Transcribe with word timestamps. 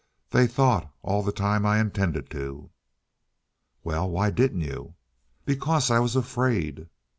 They 0.31 0.47
thought 0.47 0.91
all 1.03 1.21
the 1.21 1.31
time 1.31 1.63
I 1.63 1.79
intended 1.79 2.31
to." 2.31 2.71
"Well, 3.83 4.09
why 4.09 4.31
didn't 4.31 4.61
you?" 4.61 4.95
"Because 5.45 5.91
I 5.91 5.99
was 5.99 6.15
afraid." 6.15 6.87